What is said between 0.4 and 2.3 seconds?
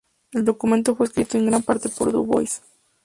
documento fue escrito en gran parte por Du